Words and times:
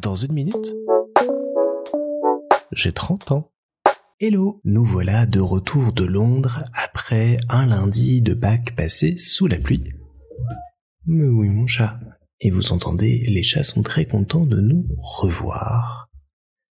Dans 0.00 0.14
une 0.14 0.32
minute, 0.32 0.74
j'ai 2.72 2.92
30 2.92 3.32
ans. 3.32 3.50
Hello, 4.20 4.60
nous 4.64 4.84
voilà 4.84 5.26
de 5.26 5.40
retour 5.40 5.92
de 5.92 6.04
Londres 6.04 6.64
après 6.72 7.36
un 7.48 7.66
lundi 7.66 8.22
de 8.22 8.34
bac 8.34 8.76
passé 8.76 9.16
sous 9.16 9.46
la 9.46 9.58
pluie. 9.58 9.84
Mais 11.06 11.24
oui 11.24 11.48
mon 11.48 11.66
chat. 11.66 11.98
Et 12.40 12.50
vous 12.50 12.72
entendez, 12.72 13.24
les 13.28 13.42
chats 13.42 13.64
sont 13.64 13.82
très 13.82 14.04
contents 14.04 14.46
de 14.46 14.60
nous 14.60 14.86
revoir. 14.98 16.08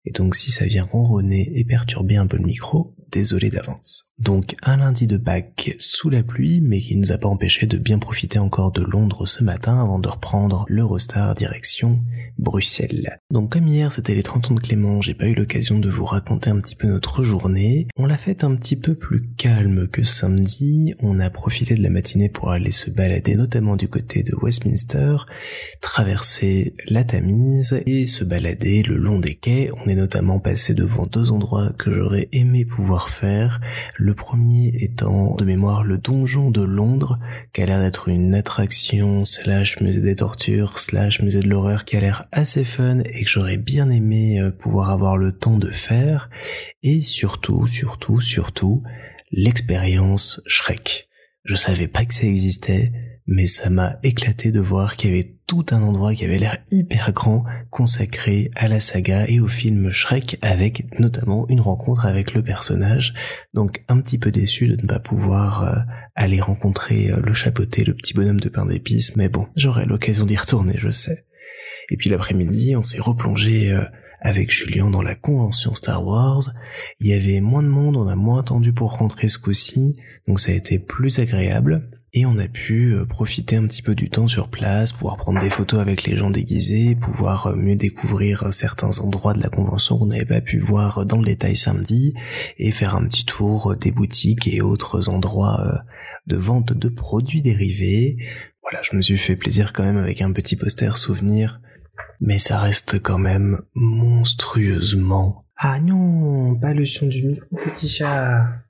Et 0.05 0.11
donc 0.11 0.35
si 0.35 0.51
ça 0.51 0.65
vient 0.65 0.85
ronronner 0.85 1.51
et 1.55 1.65
perturber 1.65 2.15
un 2.15 2.27
peu 2.27 2.37
le 2.37 2.45
micro, 2.45 2.95
désolé 3.11 3.49
d'avance. 3.49 4.08
Donc 4.19 4.55
un 4.63 4.77
lundi 4.77 5.07
de 5.07 5.17
Pâques 5.17 5.75
sous 5.79 6.09
la 6.09 6.23
pluie, 6.23 6.59
mais 6.61 6.79
qui 6.79 6.97
nous 6.97 7.13
a 7.13 7.17
pas 7.17 7.29
empêché 7.29 7.67
de 7.67 7.77
bien 7.77 7.99
profiter 7.99 8.37
encore 8.37 8.73
de 8.73 8.81
Londres 8.81 9.25
ce 9.25 9.45
matin 9.45 9.81
avant 9.81 9.97
de 9.97 10.09
reprendre 10.09 10.65
l'Eurostar 10.67 11.35
direction 11.35 12.01
Bruxelles. 12.37 13.19
Donc 13.31 13.53
comme 13.53 13.67
hier 13.67 13.91
c'était 13.91 14.15
les 14.15 14.23
30 14.23 14.51
ans 14.51 14.53
de 14.55 14.59
Clément, 14.59 15.01
j'ai 15.01 15.13
pas 15.13 15.27
eu 15.27 15.35
l'occasion 15.35 15.79
de 15.79 15.89
vous 15.89 16.03
raconter 16.03 16.49
un 16.49 16.59
petit 16.59 16.75
peu 16.75 16.87
notre 16.87 17.23
journée. 17.23 17.87
On 17.95 18.05
l'a 18.05 18.17
fait 18.17 18.43
un 18.43 18.55
petit 18.55 18.75
peu 18.75 18.93
plus 18.95 19.29
calme 19.37 19.87
que 19.87 20.03
samedi. 20.03 20.93
On 20.99 21.19
a 21.19 21.29
profité 21.29 21.75
de 21.75 21.83
la 21.83 21.89
matinée 21.89 22.27
pour 22.27 22.51
aller 22.51 22.71
se 22.71 22.89
balader 22.89 23.35
notamment 23.35 23.77
du 23.77 23.87
côté 23.87 24.23
de 24.23 24.35
Westminster, 24.41 25.15
traverser 25.79 26.73
la 26.89 27.05
Tamise 27.05 27.81
et 27.85 28.05
se 28.05 28.25
balader 28.25 28.83
le 28.83 28.97
long 28.97 29.19
des 29.19 29.35
quais. 29.35 29.71
On 29.85 29.89
est 29.89 29.95
notamment 29.95 30.39
passé 30.39 30.73
devant 30.73 31.05
deux 31.05 31.31
endroits 31.31 31.71
que 31.77 31.93
j'aurais 31.93 32.27
aimé 32.33 32.65
pouvoir 32.65 33.07
faire. 33.07 33.61
Premier 34.13 34.71
étant 34.75 35.35
de 35.35 35.45
mémoire 35.45 35.83
le 35.83 35.97
donjon 35.97 36.51
de 36.51 36.61
Londres, 36.61 37.17
qui 37.53 37.61
a 37.61 37.65
l'air 37.65 37.79
d'être 37.79 38.09
une 38.09 38.33
attraction 38.33 39.25
slash 39.25 39.79
musée 39.81 40.01
des 40.01 40.15
tortures 40.15 40.79
slash 40.79 41.21
musée 41.21 41.41
de 41.41 41.47
l'horreur 41.47 41.85
qui 41.85 41.97
a 41.97 42.01
l'air 42.01 42.25
assez 42.31 42.63
fun 42.63 42.99
et 42.99 43.23
que 43.23 43.29
j'aurais 43.29 43.57
bien 43.57 43.89
aimé 43.89 44.39
euh, 44.39 44.51
pouvoir 44.51 44.89
avoir 44.89 45.17
le 45.17 45.31
temps 45.31 45.57
de 45.57 45.71
faire. 45.71 46.29
Et 46.83 47.01
surtout, 47.01 47.67
surtout, 47.67 48.21
surtout, 48.21 48.83
l'expérience 49.31 50.41
Shrek. 50.47 51.05
Je 51.43 51.55
savais 51.55 51.87
pas 51.87 52.05
que 52.05 52.13
ça 52.13 52.25
existait, 52.25 52.91
mais 53.25 53.47
ça 53.47 53.69
m'a 53.69 53.97
éclaté 54.03 54.51
de 54.51 54.59
voir 54.59 54.95
qu'il 54.95 55.09
y 55.09 55.13
avait 55.13 55.38
tout 55.49 55.65
un 55.71 55.81
endroit 55.81 56.13
qui 56.13 56.25
avait 56.25 56.37
l'air 56.37 56.59
hyper 56.69 57.11
grand 57.11 57.43
consacré 57.71 58.51
à 58.55 58.67
la 58.67 58.79
saga 58.79 59.25
et 59.27 59.39
au 59.39 59.47
film 59.47 59.89
Shrek 59.89 60.37
avec 60.43 60.85
notamment 60.99 61.47
une 61.49 61.59
rencontre 61.59 62.05
avec 62.05 62.35
le 62.35 62.43
personnage. 62.43 63.15
Donc 63.55 63.81
un 63.87 63.99
petit 63.99 64.19
peu 64.19 64.29
déçu 64.29 64.67
de 64.67 64.79
ne 64.79 64.87
pas 64.87 64.99
pouvoir 64.99 65.63
euh, 65.63 65.75
aller 66.13 66.39
rencontrer 66.39 67.09
euh, 67.09 67.19
le 67.25 67.33
chapeauté, 67.33 67.83
le 67.83 67.95
petit 67.95 68.13
bonhomme 68.13 68.39
de 68.39 68.47
pain 68.47 68.67
d'épices, 68.67 69.15
mais 69.15 69.27
bon, 69.27 69.47
j'aurai 69.55 69.87
l'occasion 69.87 70.27
d'y 70.27 70.37
retourner, 70.37 70.75
je 70.77 70.91
sais. 70.91 71.25
Et 71.89 71.97
puis 71.97 72.11
l'après-midi, 72.11 72.75
on 72.75 72.83
s'est 72.83 73.01
replongé 73.01 73.73
euh, 73.73 73.81
avec 74.21 74.51
Julien 74.51 74.89
dans 74.89 75.01
la 75.01 75.15
convention 75.15 75.75
Star 75.75 76.05
Wars. 76.05 76.49
Il 76.99 77.07
y 77.07 77.13
avait 77.13 77.41
moins 77.41 77.63
de 77.63 77.67
monde, 77.67 77.97
on 77.97 78.07
a 78.07 78.15
moins 78.15 78.39
attendu 78.39 78.73
pour 78.73 78.97
rentrer 78.97 79.29
ce 79.29 79.37
coup-ci, 79.37 79.95
donc 80.27 80.39
ça 80.39 80.51
a 80.51 80.55
été 80.55 80.79
plus 80.79 81.19
agréable. 81.19 81.89
Et 82.11 82.25
on 82.25 82.39
a 82.39 82.47
pu 82.47 82.95
euh, 82.95 83.05
profiter 83.05 83.55
un 83.55 83.67
petit 83.67 83.83
peu 83.83 83.93
du 83.93 84.09
temps 84.09 84.27
sur 84.27 84.49
place, 84.49 84.93
pouvoir 84.93 85.17
prendre 85.17 85.39
des 85.39 85.51
photos 85.51 85.79
avec 85.79 86.05
les 86.05 86.15
gens 86.15 86.31
déguisés, 86.31 86.95
pouvoir 86.95 87.47
euh, 87.47 87.55
mieux 87.55 87.75
découvrir 87.75 88.43
euh, 88.43 88.51
certains 88.51 88.99
endroits 88.99 89.33
de 89.33 89.43
la 89.43 89.49
convention 89.49 89.99
qu'on 89.99 90.07
n'avait 90.07 90.25
pas 90.25 90.41
pu 90.41 90.57
voir 90.57 91.05
dans 91.05 91.17
le 91.17 91.25
détail 91.25 91.55
samedi, 91.55 92.15
et 92.57 92.71
faire 92.71 92.95
un 92.95 93.05
petit 93.07 93.25
tour 93.25 93.75
des 93.75 93.91
boutiques 93.91 94.47
et 94.47 94.61
autres 94.61 95.09
endroits 95.09 95.83
de 96.25 96.35
vente 96.35 96.73
de 96.73 96.89
produits 96.89 97.43
dérivés. 97.43 98.17
Voilà, 98.63 98.81
je 98.81 98.95
me 98.95 99.01
suis 99.03 99.17
fait 99.17 99.35
plaisir 99.35 99.71
quand 99.71 99.83
même 99.83 99.97
avec 99.97 100.21
un 100.21 100.31
petit 100.31 100.55
poster 100.55 100.97
souvenir 100.97 101.61
mais 102.19 102.37
ça 102.37 102.59
reste 102.59 103.01
quand 103.01 103.17
même 103.17 103.59
monstrueusement. 103.75 105.43
Ah 105.57 105.79
non, 105.79 106.57
pas 106.59 106.73
le 106.73 106.85
son 106.85 107.07
du 107.07 107.25
micro, 107.25 107.55
petit 107.57 107.89
chat. 107.89 108.63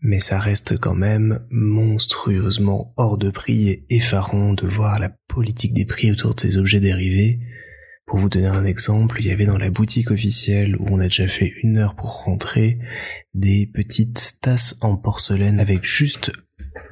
Mais 0.00 0.20
ça 0.20 0.38
reste 0.38 0.78
quand 0.78 0.94
même 0.94 1.46
monstrueusement 1.50 2.92
hors 2.96 3.16
de 3.16 3.30
prix 3.30 3.68
et 3.68 3.86
effarant 3.88 4.52
de 4.52 4.66
voir 4.66 4.98
la 4.98 5.08
politique 5.28 5.72
des 5.72 5.86
prix 5.86 6.12
autour 6.12 6.34
de 6.34 6.40
ces 6.40 6.58
objets 6.58 6.80
dérivés. 6.80 7.40
Pour 8.06 8.18
vous 8.18 8.28
donner 8.28 8.48
un 8.48 8.64
exemple, 8.64 9.16
il 9.20 9.26
y 9.26 9.30
avait 9.30 9.46
dans 9.46 9.56
la 9.56 9.70
boutique 9.70 10.10
officielle 10.10 10.76
où 10.76 10.88
on 10.90 11.00
a 11.00 11.04
déjà 11.04 11.26
fait 11.26 11.50
une 11.62 11.78
heure 11.78 11.96
pour 11.96 12.24
rentrer 12.24 12.78
des 13.32 13.66
petites 13.72 14.40
tasses 14.42 14.76
en 14.82 14.98
porcelaine 14.98 15.58
avec 15.58 15.84
juste 15.84 16.30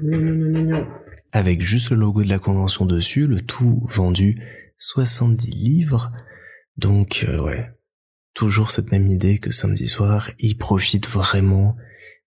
non, 0.00 0.18
non, 0.18 0.34
non, 0.34 0.62
non, 0.62 0.86
avec 1.32 1.62
juste 1.62 1.90
le 1.90 1.96
logo 1.96 2.22
de 2.22 2.28
la 2.28 2.38
convention 2.38 2.86
dessus, 2.86 3.26
le 3.26 3.40
tout 3.40 3.80
vendu 3.88 4.38
70 4.76 5.50
livres. 5.50 6.12
Donc 6.76 7.24
euh, 7.26 7.42
ouais, 7.42 7.70
toujours 8.34 8.70
cette 8.70 8.92
même 8.92 9.06
idée 9.06 9.38
que 9.38 9.50
samedi 9.50 9.88
soir, 9.88 10.30
ils 10.38 10.56
profitent 10.56 11.08
vraiment 11.08 11.76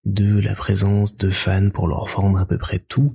de 0.05 0.39
la 0.39 0.55
présence 0.55 1.17
de 1.17 1.31
fans 1.31 1.71
pour 1.71 1.89
leur 1.89 2.07
vendre 2.07 2.39
à 2.39 2.47
peu 2.47 2.59
près 2.59 2.79
tout 2.79 3.15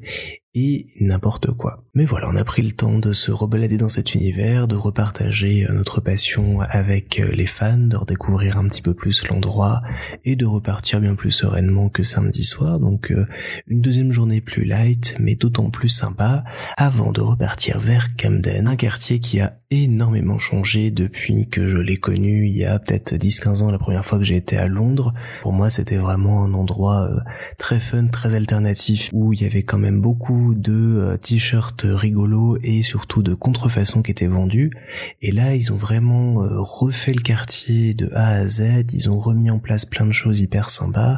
et 0.53 0.87
n'importe 0.99 1.51
quoi. 1.51 1.83
Mais 1.99 2.05
voilà, 2.05 2.29
on 2.29 2.35
a 2.37 2.45
pris 2.45 2.61
le 2.61 2.71
temps 2.71 2.97
de 2.97 3.11
se 3.11 3.29
rebalader 3.29 3.75
dans 3.75 3.89
cet 3.89 4.15
univers, 4.15 4.69
de 4.69 4.77
repartager 4.77 5.67
euh, 5.67 5.73
notre 5.73 5.99
passion 5.99 6.61
avec 6.61 7.19
euh, 7.19 7.29
les 7.33 7.45
fans, 7.45 7.75
de 7.77 7.97
redécouvrir 7.97 8.57
un 8.57 8.69
petit 8.69 8.81
peu 8.81 8.93
plus 8.93 9.27
l'endroit 9.27 9.81
et 10.23 10.37
de 10.37 10.45
repartir 10.45 11.01
bien 11.01 11.15
plus 11.15 11.31
sereinement 11.31 11.89
que 11.89 12.03
samedi 12.03 12.45
soir. 12.45 12.79
Donc 12.79 13.11
euh, 13.11 13.27
une 13.67 13.81
deuxième 13.81 14.13
journée 14.13 14.39
plus 14.39 14.63
light, 14.63 15.17
mais 15.19 15.35
d'autant 15.35 15.71
plus 15.71 15.89
sympa, 15.89 16.45
avant 16.77 17.11
de 17.11 17.19
repartir 17.19 17.79
vers 17.79 18.15
Camden, 18.15 18.69
un 18.69 18.77
quartier 18.77 19.19
qui 19.19 19.41
a 19.41 19.57
énormément 19.69 20.39
changé 20.39 20.91
depuis 20.91 21.49
que 21.49 21.67
je 21.67 21.77
l'ai 21.77 21.97
connu 21.97 22.47
il 22.47 22.55
y 22.55 22.63
a 22.63 22.79
peut-être 22.79 23.13
10-15 23.15 23.61
ans 23.61 23.71
la 23.71 23.77
première 23.77 24.05
fois 24.05 24.17
que 24.17 24.23
j'ai 24.23 24.37
été 24.37 24.55
à 24.55 24.67
Londres. 24.67 25.13
Pour 25.41 25.51
moi, 25.51 25.69
c'était 25.69 25.97
vraiment 25.97 26.45
un 26.45 26.53
endroit 26.53 27.09
très 27.57 27.79
fun, 27.81 28.07
très 28.07 28.33
alternatif, 28.35 29.09
où 29.11 29.33
il 29.33 29.41
y 29.41 29.45
avait 29.45 29.63
quand 29.63 29.77
même 29.77 30.01
beaucoup 30.01 30.55
de 30.55 31.17
t-shirts 31.21 31.88
rigolos 31.91 32.57
et 32.63 32.83
surtout 32.83 33.23
de 33.23 33.33
contrefaçons 33.33 34.01
qui 34.01 34.11
étaient 34.11 34.27
vendus. 34.27 34.71
Et 35.21 35.31
là, 35.31 35.55
ils 35.55 35.71
ont 35.73 35.77
vraiment 35.77 36.43
euh, 36.43 36.61
refait 36.61 37.13
le 37.13 37.21
quartier 37.21 37.93
de 37.93 38.09
A 38.13 38.27
à 38.29 38.47
Z. 38.47 38.85
Ils 38.93 39.09
ont 39.09 39.19
remis 39.19 39.49
en 39.49 39.59
place 39.59 39.85
plein 39.85 40.05
de 40.05 40.11
choses 40.11 40.41
hyper 40.41 40.69
sympas 40.69 41.17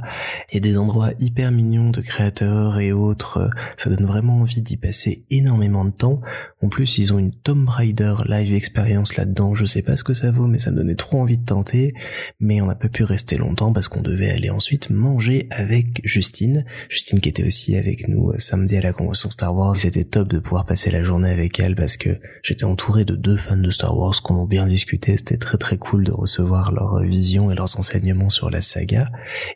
et 0.49 0.59
des 0.59 0.77
endroits 0.77 1.11
hyper 1.19 1.51
mignons 1.51 1.89
de 1.89 2.01
créateurs 2.01 2.79
et 2.79 2.91
autres. 2.91 3.49
Ça 3.77 3.89
donne 3.89 4.05
vraiment 4.05 4.41
envie 4.41 4.61
d'y 4.61 4.77
passer 4.77 5.25
énormément 5.29 5.85
de 5.85 5.91
temps. 5.91 6.21
En 6.61 6.69
plus, 6.69 6.97
ils 6.97 7.13
ont 7.13 7.19
une 7.19 7.33
Tomb 7.33 7.67
Raider 7.67 8.15
live 8.27 8.53
experience 8.53 9.17
là-dedans. 9.17 9.55
Je 9.55 9.65
sais 9.65 9.81
pas 9.81 9.97
ce 9.97 10.03
que 10.03 10.13
ça 10.13 10.31
vaut, 10.31 10.47
mais 10.47 10.59
ça 10.59 10.71
me 10.71 10.77
donnait 10.77 10.95
trop 10.95 11.19
envie 11.21 11.37
de 11.37 11.45
tenter. 11.45 11.93
Mais 12.39 12.61
on 12.61 12.67
n'a 12.67 12.75
pas 12.75 12.89
pu 12.89 13.03
rester 13.03 13.37
longtemps 13.37 13.73
parce 13.73 13.87
qu'on 13.87 14.01
devait 14.01 14.31
aller 14.31 14.49
ensuite 14.49 14.89
manger 14.89 15.47
avec 15.51 16.01
Justine. 16.03 16.65
Justine 16.89 17.19
qui 17.19 17.29
était 17.29 17.45
aussi 17.45 17.75
avec 17.75 18.07
nous 18.07 18.31
euh, 18.31 18.39
samedi 18.39 18.77
à 18.77 18.81
la 18.81 18.91
sur 19.13 19.31
Star 19.31 19.55
Wars. 19.55 19.75
C'était 19.75 20.03
top 20.03 20.27
de 20.27 20.39
pouvoir 20.39 20.50
passer 20.59 20.91
la 20.91 21.03
journée 21.03 21.29
avec 21.29 21.59
elle 21.59 21.75
parce 21.75 21.97
que 21.97 22.09
j'étais 22.43 22.65
entouré 22.65 23.05
de 23.05 23.15
deux 23.15 23.37
fans 23.37 23.57
de 23.57 23.71
Star 23.71 23.97
Wars 23.97 24.21
qu'on 24.21 24.43
a 24.43 24.47
bien 24.47 24.65
discuté. 24.65 25.17
C'était 25.17 25.37
très 25.37 25.57
très 25.57 25.77
cool 25.77 26.03
de 26.03 26.11
recevoir 26.11 26.71
leur 26.71 26.99
vision 26.99 27.49
et 27.51 27.55
leurs 27.55 27.79
enseignements 27.79 28.29
sur 28.29 28.49
la 28.49 28.61
saga. 28.61 29.07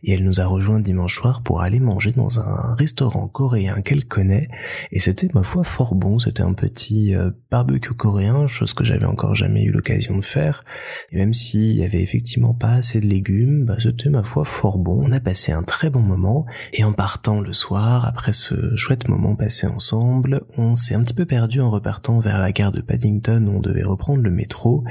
Et 0.03 0.13
elle 0.13 0.23
nous 0.23 0.39
a 0.39 0.45
rejoint 0.45 0.79
dimanche 0.79 1.15
soir 1.15 1.41
pour 1.43 1.61
aller 1.61 1.79
manger 1.79 2.11
dans 2.11 2.39
un 2.39 2.75
restaurant 2.75 3.27
coréen 3.27 3.81
qu'elle 3.81 4.05
connaît. 4.05 4.47
Et 4.91 4.99
c'était 4.99 5.27
ma 5.33 5.43
foi 5.43 5.63
fort 5.63 5.95
bon. 5.95 6.17
C'était 6.17 6.43
un 6.43 6.53
petit 6.53 7.15
euh, 7.15 7.31
barbecue 7.51 7.93
coréen, 7.93 8.47
chose 8.47 8.73
que 8.73 8.83
j'avais 8.83 9.05
encore 9.05 9.35
jamais 9.35 9.63
eu 9.63 9.71
l'occasion 9.71 10.17
de 10.17 10.25
faire. 10.25 10.63
Et 11.11 11.17
même 11.17 11.33
s'il 11.33 11.75
y 11.75 11.83
avait 11.83 12.01
effectivement 12.01 12.53
pas 12.53 12.71
assez 12.71 13.01
de 13.01 13.07
légumes, 13.07 13.65
bah, 13.65 13.75
c'était 13.79 14.09
ma 14.09 14.23
foi 14.23 14.45
fort 14.45 14.79
bon. 14.79 15.01
On 15.03 15.11
a 15.11 15.19
passé 15.19 15.51
un 15.51 15.63
très 15.63 15.89
bon 15.89 16.01
moment. 16.01 16.45
Et 16.73 16.83
en 16.83 16.93
partant 16.93 17.41
le 17.41 17.53
soir, 17.53 18.05
après 18.05 18.33
ce 18.33 18.75
chouette 18.75 19.09
moment 19.09 19.35
passé 19.35 19.67
ensemble, 19.67 20.43
on 20.57 20.75
s'est 20.75 20.84
un 20.93 21.01
petit 21.03 21.13
peu 21.13 21.25
perdu 21.25 21.61
en 21.61 21.71
repartant 21.71 22.19
vers 22.19 22.39
la 22.39 22.51
gare 22.51 22.71
de 22.71 22.81
Paddington 22.81 23.47
où 23.47 23.57
on 23.57 23.61
devait 23.61 23.83
reprendre 23.83 24.21
le 24.21 24.29
métro 24.29 24.83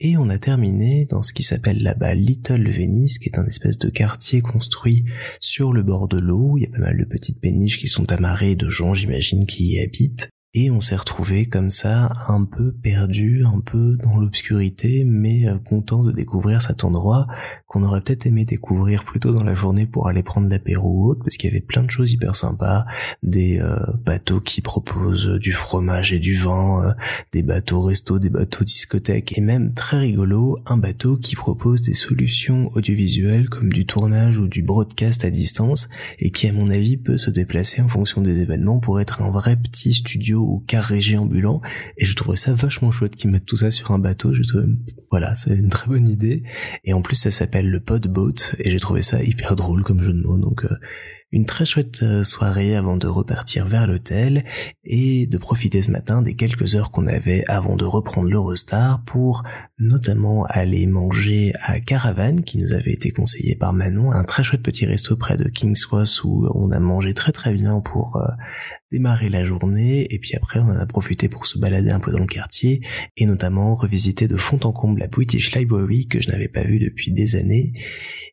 et 0.00 0.16
on 0.16 0.28
a 0.28 0.38
terminé 0.38 1.06
dans 1.06 1.22
ce 1.22 1.32
qui 1.32 1.42
s'appelle 1.42 1.82
là-bas 1.82 2.14
Little 2.14 2.68
Venice 2.68 3.18
qui 3.18 3.28
est 3.28 3.38
un 3.38 3.46
espèce 3.46 3.78
de 3.78 3.88
quartier 3.88 4.40
construit 4.40 5.04
sur 5.38 5.72
le 5.72 5.82
bord 5.82 6.08
de 6.08 6.18
l'eau. 6.18 6.56
Il 6.56 6.62
y 6.62 6.66
a 6.66 6.70
pas 6.70 6.78
mal 6.78 6.98
de 6.98 7.04
petites 7.04 7.40
péniches 7.40 7.78
qui 7.78 7.86
sont 7.86 8.10
amarrées 8.10 8.56
de 8.56 8.68
gens 8.68 8.94
j'imagine 8.94 9.46
qui 9.46 9.74
y 9.74 9.80
habitent 9.80 10.30
et 10.58 10.70
on 10.70 10.80
s'est 10.80 10.96
retrouvé 10.96 11.44
comme 11.44 11.68
ça, 11.68 12.08
un 12.28 12.44
peu 12.44 12.72
perdu, 12.72 13.44
un 13.44 13.60
peu 13.60 13.98
dans 14.02 14.16
l'obscurité, 14.16 15.04
mais 15.04 15.46
euh, 15.46 15.58
content 15.58 16.02
de 16.02 16.12
découvrir 16.12 16.62
cet 16.62 16.82
endroit 16.82 17.26
qu'on 17.66 17.82
aurait 17.82 18.00
peut-être 18.00 18.24
aimé 18.24 18.46
découvrir 18.46 19.04
plus 19.04 19.20
tôt 19.20 19.34
dans 19.34 19.44
la 19.44 19.52
journée 19.52 19.84
pour 19.84 20.08
aller 20.08 20.22
prendre 20.22 20.48
l'apéro 20.48 20.88
ou 20.88 21.10
autre, 21.10 21.20
parce 21.22 21.36
qu'il 21.36 21.50
y 21.50 21.52
avait 21.52 21.60
plein 21.60 21.82
de 21.82 21.90
choses 21.90 22.10
hyper 22.12 22.34
sympas, 22.36 22.84
des 23.22 23.60
euh, 23.60 23.76
bateaux 24.06 24.40
qui 24.40 24.62
proposent 24.62 25.38
du 25.38 25.52
fromage 25.52 26.14
et 26.14 26.18
du 26.18 26.34
vin, 26.34 26.86
euh, 26.86 26.90
des 27.32 27.42
bateaux 27.42 27.82
resto, 27.82 28.18
des 28.18 28.30
bateaux 28.30 28.64
discothèques, 28.64 29.36
et 29.36 29.42
même 29.42 29.74
très 29.74 29.98
rigolo, 29.98 30.58
un 30.64 30.78
bateau 30.78 31.18
qui 31.18 31.36
propose 31.36 31.82
des 31.82 31.92
solutions 31.92 32.70
audiovisuelles 32.74 33.50
comme 33.50 33.70
du 33.70 33.84
tournage 33.84 34.38
ou 34.38 34.48
du 34.48 34.62
broadcast 34.62 35.26
à 35.26 35.30
distance, 35.30 35.90
et 36.18 36.30
qui 36.30 36.48
à 36.48 36.54
mon 36.54 36.70
avis 36.70 36.96
peut 36.96 37.18
se 37.18 37.30
déplacer 37.30 37.82
en 37.82 37.88
fonction 37.88 38.22
des 38.22 38.40
événements 38.40 38.80
pour 38.80 39.02
être 39.02 39.20
un 39.20 39.30
vrai 39.30 39.56
petit 39.56 39.92
studio 39.92 40.45
ou 40.46 40.64
car 40.66 40.84
régie 40.84 41.16
ambulant 41.16 41.60
et 41.98 42.06
je 42.06 42.14
trouvais 42.14 42.36
ça 42.36 42.54
vachement 42.54 42.90
chouette 42.90 43.16
qu'ils 43.16 43.30
mettent 43.30 43.46
tout 43.46 43.56
ça 43.56 43.70
sur 43.70 43.90
un 43.90 43.98
bateau. 43.98 44.32
Je 44.32 44.42
trouvais, 44.42 44.66
voilà, 45.10 45.34
c'est 45.34 45.56
une 45.56 45.68
très 45.68 45.88
bonne 45.88 46.08
idée. 46.08 46.42
Et 46.84 46.92
en 46.92 47.02
plus, 47.02 47.16
ça 47.16 47.30
s'appelle 47.30 47.68
le 47.68 47.80
Podboat 47.80 48.34
et 48.58 48.70
j'ai 48.70 48.80
trouvé 48.80 49.02
ça 49.02 49.22
hyper 49.22 49.56
drôle 49.56 49.82
comme 49.82 50.02
jeu 50.02 50.12
de 50.12 50.22
mots. 50.22 50.38
Donc 50.38 50.64
euh, 50.64 50.76
une 51.32 51.44
très 51.44 51.64
chouette 51.64 52.02
euh, 52.02 52.22
soirée 52.22 52.76
avant 52.76 52.96
de 52.96 53.08
repartir 53.08 53.66
vers 53.66 53.86
l'hôtel 53.86 54.44
et 54.84 55.26
de 55.26 55.38
profiter 55.38 55.82
ce 55.82 55.90
matin 55.90 56.22
des 56.22 56.34
quelques 56.34 56.76
heures 56.76 56.90
qu'on 56.90 57.06
avait 57.06 57.44
avant 57.48 57.76
de 57.76 57.84
reprendre 57.84 58.30
l'Eurostar 58.30 59.04
pour 59.04 59.42
notamment 59.78 60.44
aller 60.44 60.86
manger 60.86 61.52
à 61.62 61.80
Caravane 61.80 62.42
qui 62.42 62.58
nous 62.58 62.72
avait 62.72 62.92
été 62.92 63.10
conseillé 63.10 63.56
par 63.56 63.72
Manon, 63.72 64.12
un 64.12 64.24
très 64.24 64.44
chouette 64.44 64.62
petit 64.62 64.86
resto 64.86 65.16
près 65.16 65.36
de 65.36 65.48
King's 65.48 65.84
Cross 65.84 66.22
où 66.22 66.48
on 66.54 66.70
a 66.70 66.78
mangé 66.78 67.12
très 67.12 67.32
très 67.32 67.52
bien 67.52 67.80
pour 67.80 68.16
euh, 68.16 68.28
démarrer 68.92 69.28
la 69.28 69.44
journée 69.44 70.06
et 70.14 70.18
puis 70.20 70.36
après 70.36 70.60
on 70.60 70.68
en 70.68 70.78
a 70.78 70.86
profité 70.86 71.28
pour 71.28 71.46
se 71.46 71.58
balader 71.58 71.90
un 71.90 72.00
peu 72.00 72.12
dans 72.12 72.20
le 72.20 72.26
quartier 72.26 72.80
et 73.16 73.26
notamment 73.26 73.74
revisiter 73.74 74.28
de 74.28 74.36
fond 74.36 74.60
en 74.62 74.72
comble 74.72 75.00
la 75.00 75.08
British 75.08 75.54
Library 75.56 76.06
que 76.06 76.20
je 76.20 76.28
n'avais 76.28 76.48
pas 76.48 76.62
vue 76.62 76.78
depuis 76.78 77.10
des 77.10 77.34
années 77.34 77.72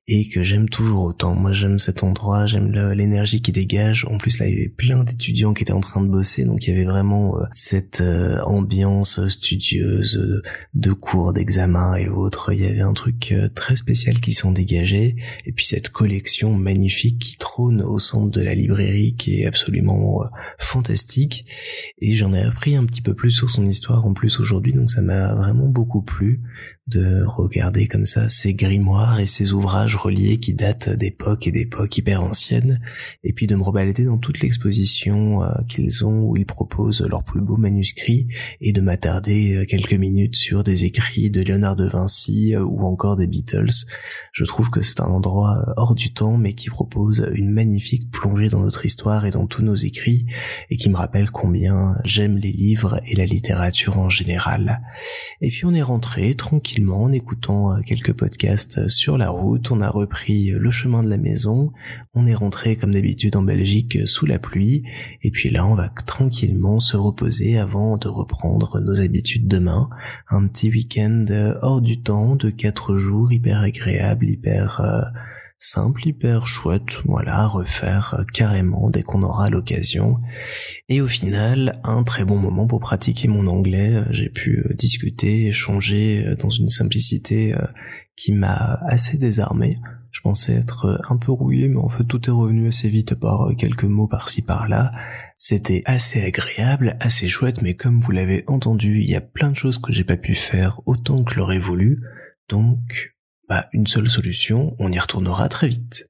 et 0.08 0.28
que 0.28 0.44
j'aime 0.44 0.68
toujours 0.68 1.04
autant. 1.06 1.34
Moi 1.34 1.54
j'aime 1.54 1.80
cet 1.80 2.04
endroit, 2.04 2.46
j'aime 2.46 2.72
l'énergie 2.94 3.42
qui 3.42 3.54
dégage. 3.54 4.06
En 4.10 4.18
plus 4.18 4.40
là 4.40 4.48
il 4.48 4.54
y 4.54 4.58
avait 4.60 4.70
plein 4.70 5.04
d'étudiants 5.04 5.54
qui 5.54 5.64
étaient 5.64 5.72
en 5.72 5.80
train 5.80 6.02
de 6.02 6.10
bosser 6.10 6.44
donc 6.44 6.66
il 6.68 6.72
y 6.72 6.74
avait 6.74 6.86
vraiment 6.86 7.38
euh, 7.38 7.46
cette 7.54 8.02
euh, 8.02 8.42
ambiance 8.42 9.26
studieuse 9.28 10.42
de 10.74 10.92
cours, 10.92 11.32
d'examen 11.32 11.96
et 11.96 12.10
autres. 12.10 12.52
Il 12.52 12.62
y 12.62 12.66
avait 12.66 12.82
un 12.82 12.94
truc 12.94 13.32
euh, 13.32 13.48
très 13.48 13.78
spécial 13.78 14.20
qui 14.20 14.34
s'en 14.34 14.52
dégageait 14.52 15.16
et 15.46 15.52
puis 15.54 15.66
cette 15.66 15.90
collection 15.90 16.54
magnifique 16.54 17.20
qui 17.20 17.38
trône 17.38 17.82
au 17.82 18.00
centre 18.00 18.32
de 18.32 18.42
la 18.42 18.56
librairie 18.56 19.16
qui 19.16 19.42
est 19.42 19.46
absolument 19.46 20.24
fantastique 20.58 21.46
et 22.02 22.14
j'en 22.14 22.34
ai 22.34 22.42
appris 22.42 22.76
un 22.76 22.86
petit 22.86 23.02
peu 23.02 23.14
plus 23.14 23.32
sur 23.32 23.50
son 23.50 23.66
histoire 23.66 24.06
en 24.06 24.14
plus 24.14 24.40
aujourd'hui 24.40 24.74
donc 24.74 24.92
ça 24.92 25.02
m'a 25.02 25.34
vraiment 25.34 25.68
beaucoup 25.68 26.02
plu 26.02 26.42
de 26.88 27.24
regarder 27.26 27.88
comme 27.88 28.06
ça 28.06 28.28
ces 28.30 28.54
grimoires 28.54 29.20
et 29.20 29.26
ces 29.26 29.54
ouvrages 29.54 29.93
reliés 29.98 30.38
qui 30.38 30.54
datent 30.54 30.90
d'époques 30.90 31.48
et 31.48 31.52
d'époques 31.52 31.98
hyper 31.98 32.24
anciennes, 32.24 32.80
et 33.24 33.34
puis 33.34 33.48
de 33.48 33.56
me 33.56 33.64
rebalader 33.64 34.06
dans 34.06 34.18
toute 34.18 34.42
l'exposition 34.42 35.44
euh, 35.44 35.52
qu'ils 35.70 36.06
ont 36.06 36.24
où 36.24 36.38
ils 36.38 36.46
proposent 36.46 37.02
leurs 37.02 37.24
plus 37.24 37.42
beaux 37.42 37.58
manuscrits, 37.58 38.28
et 38.62 38.72
de 38.72 38.82
m'attarder 38.82 39.56
euh, 39.56 39.66
quelques 39.66 39.94
minutes 39.94 40.36
sur 40.36 40.64
des 40.64 40.86
écrits 40.86 41.30
de 41.30 41.42
Léonard 41.42 41.76
de 41.76 41.88
Vinci 41.88 42.56
euh, 42.56 42.64
ou 42.64 42.82
encore 42.84 43.16
des 43.16 43.28
Beatles. 43.28 43.86
Je 44.32 44.44
trouve 44.46 44.70
que 44.70 44.82
c'est 44.82 45.00
un 45.00 45.06
endroit 45.06 45.74
hors 45.78 45.96
du 45.96 46.14
temps, 46.14 46.38
mais 46.38 46.54
qui 46.54 46.70
propose 46.70 47.30
une 47.34 47.52
magnifique 47.52 48.10
plongée 48.12 48.50
dans 48.50 48.62
notre 48.62 48.86
histoire 48.86 49.26
et 49.26 49.32
dans 49.32 49.48
tous 49.48 49.64
nos 49.64 49.76
écrits, 49.76 50.26
et 50.70 50.78
qui 50.78 50.90
me 50.90 50.96
rappelle 50.96 51.32
combien 51.32 51.96
j'aime 52.04 52.38
les 52.38 52.52
livres 52.52 53.00
et 53.08 53.16
la 53.16 53.26
littérature 53.26 53.98
en 54.00 54.10
général. 54.10 54.82
Et 55.42 55.50
puis 55.50 55.66
on 55.66 55.74
est 55.74 55.82
rentré 55.82 56.34
tranquille 56.36 56.88
en 56.90 57.12
écoutant 57.12 57.82
quelques 57.82 58.14
podcasts 58.14 58.88
sur 58.88 59.18
la 59.18 59.30
route. 59.30 59.72
On 59.72 59.82
a 59.84 59.90
repris 59.90 60.52
euh, 60.52 60.58
le 60.58 60.72
chemin 60.72 61.04
de 61.04 61.10
la 61.10 61.18
maison. 61.18 61.72
On 62.16 62.26
est 62.26 62.34
rentré 62.34 62.76
comme 62.76 62.94
d'habitude 62.94 63.36
en 63.36 63.44
Belgique 63.44 64.00
sous 64.08 64.26
la 64.26 64.40
pluie. 64.40 64.84
Et 65.22 65.30
puis 65.30 65.52
là, 65.52 65.68
on 65.68 65.76
va 65.76 65.90
tranquillement 65.90 66.80
se 66.80 66.98
reposer 66.98 67.60
avant 67.60 67.98
de 67.98 68.08
reprendre 68.08 68.80
nos 68.80 69.02
habitudes 69.02 69.48
demain. 69.48 69.90
Un 70.30 70.48
petit 70.48 70.70
week-end 70.70 71.26
hors 71.62 71.82
du 71.82 72.02
temps 72.02 72.36
de 72.36 72.50
quatre 72.50 72.98
jours, 72.98 73.32
hyper 73.32 73.60
agréable, 73.60 74.30
hyper 74.30 74.82
simple, 75.64 76.08
hyper 76.08 76.46
chouette, 76.46 76.98
voilà, 77.06 77.40
à 77.40 77.48
refaire 77.48 78.16
euh, 78.20 78.24
carrément 78.34 78.90
dès 78.90 79.02
qu'on 79.02 79.24
aura 79.24 79.50
l'occasion. 79.50 80.20
Et 80.90 81.00
au 81.02 81.08
final, 81.08 81.80
un 81.84 82.04
très 82.04 82.26
bon 82.26 82.38
moment 82.38 82.68
pour 82.68 82.80
pratiquer 82.80 83.28
mon 83.28 83.48
anglais. 83.48 84.04
J'ai 84.10 84.30
pu 84.30 84.60
euh, 84.60 84.74
discuter, 84.74 85.48
échanger 85.48 86.26
euh, 86.26 86.36
dans 86.36 86.50
une 86.50 86.70
simplicité 86.70 87.56
qui 88.16 88.34
m'a 88.34 88.80
assez 88.86 89.18
désarmé. 89.18 89.80
Je 90.12 90.22
pensais 90.22 90.54
être 90.54 91.02
un 91.10 91.18
peu 91.18 91.32
rouillé, 91.32 91.68
mais 91.68 91.80
en 91.80 91.90
fait 91.90 92.04
tout 92.04 92.30
est 92.30 92.32
revenu 92.32 92.68
assez 92.68 92.88
vite 92.88 93.16
par 93.16 93.50
quelques 93.58 93.86
mots 93.86 94.08
par-ci 94.08 94.42
par-là. 94.44 94.92
C'était 95.38 95.82
assez 95.86 96.22
agréable, 96.22 96.98
assez 97.00 97.28
chouette, 97.28 97.62
mais 97.62 97.74
comme 97.74 98.00
vous 98.00 98.12
l'avez 98.12 98.44
entendu, 98.48 99.02
il 99.02 99.10
y 99.10 99.16
a 99.16 99.22
plein 99.22 99.50
de 99.50 99.56
choses 99.56 99.80
que 99.80 99.92
j'ai 99.92 100.04
pas 100.04 100.18
pu 100.18 100.36
faire 100.36 100.82
autant 100.86 101.24
que 101.24 101.36
l'aurais 101.36 101.60
voulu. 101.60 102.00
Donc, 102.50 103.13
une 103.74 103.88
seule 103.88 104.10
solution, 104.10 104.76
on 104.80 104.92
y 104.92 105.00
retournera 105.00 105.50
très 105.50 105.68
vite. 105.68 106.10